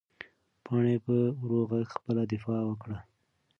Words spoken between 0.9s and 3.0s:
په ورو غږ خپله دفاع وکړه.